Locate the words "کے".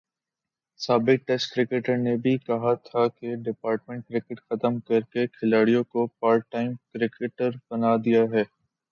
5.13-5.25